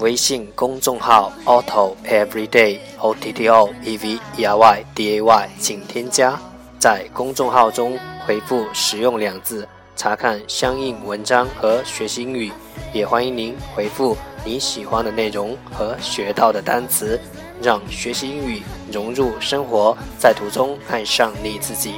[0.00, 4.84] 微信公众号 a u t o Everyday O T T O E V E R Y
[4.94, 6.38] D A Y，请添加。
[6.78, 9.66] 在公众号中回复“使用”两字，
[9.96, 12.50] 查看相应文章和学习英语。
[12.92, 17.20] 也欢迎您回复你喜欢的内容和学到的单词，
[17.60, 21.94] 让学习英语融入生活，在途中爱上你自己。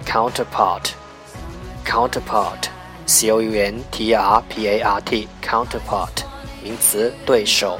[0.04, 2.72] ；counterpart，counterpart。
[3.06, 5.68] counterpart，R R P A T t c o u n
[6.62, 7.78] 名词，对手。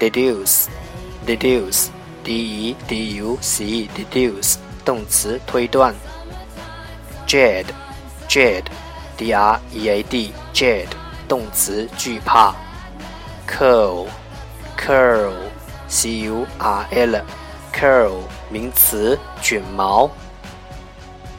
[0.00, 5.94] deduce，deduce，d e d u c，deduce，E 动词，推断。
[7.26, 10.84] jade，jade，d r e a d，jade，
[11.28, 12.52] 动词，惧怕。
[13.48, 18.18] curl，curl，c u r l，curl，
[18.50, 20.10] 名词，卷毛。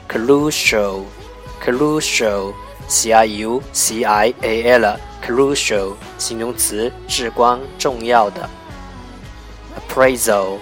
[0.08, 1.02] crucial。
[1.60, 2.54] crucial,
[2.88, 8.48] c r u c i a l, crucial, 形容词，至关重要的。
[9.78, 10.58] appraisal,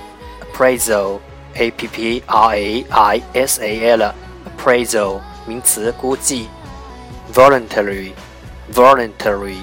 [0.52, 1.20] appraisal,
[1.56, 4.04] a p p r a i s a l,
[4.46, 6.48] appraisal, 名词，估计。
[7.34, 8.12] voluntary,
[8.74, 9.58] voluntary,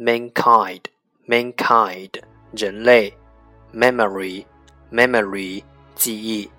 [0.01, 0.87] mankind,
[1.27, 2.09] mankind
[2.53, 3.13] 人类
[3.73, 4.45] ，memory,
[4.91, 5.61] memory
[5.95, 6.49] 记忆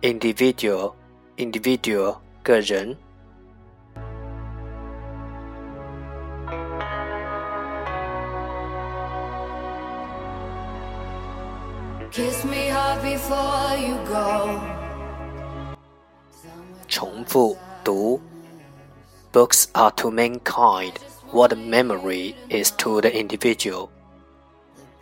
[0.00, 0.92] ，individual,
[1.36, 2.96] individual 个人。
[12.10, 14.58] Kiss me hard before you go.
[16.88, 18.20] 重复读。
[19.32, 20.94] Books are to mankind
[21.32, 23.90] what memory is to the individual.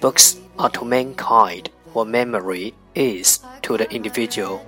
[0.00, 4.64] Books are to mankind what memory is to the individual.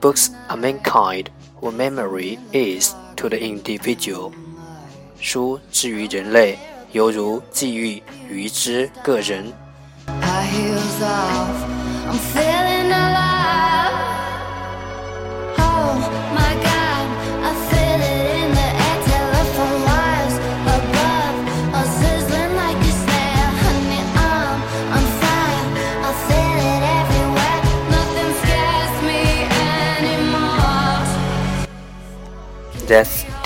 [0.00, 4.32] Books are mankind what memory is to the individual.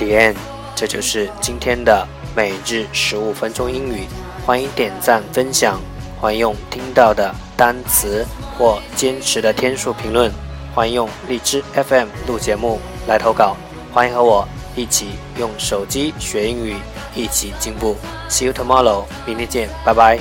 [0.08, 0.35] end，
[0.75, 4.05] 这就是今天的每日十五分钟英语。
[4.47, 5.81] 欢迎点赞、分享，
[6.20, 8.25] 欢迎用听到的单词
[8.58, 10.32] 或坚持的天数评论，
[10.75, 13.55] 欢迎用荔枝 FM 录节目来投稿，
[13.93, 15.08] 欢迎和我一起
[15.38, 16.75] 用手机学英语，
[17.14, 17.97] 一起进步。
[18.29, 20.19] See you tomorrow，明天见，拜拜。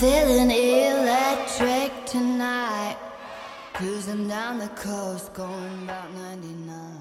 [0.00, 2.96] feeling electric tonight.
[3.72, 7.00] Cruising down the coast, going about 99.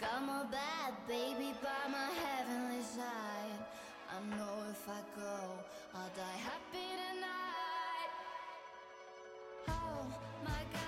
[0.00, 3.60] Got my bad baby by my heavenly side.
[4.14, 5.36] I know if I go,
[5.96, 8.12] I'll die happy tonight.
[9.70, 10.02] Oh
[10.44, 10.85] my god.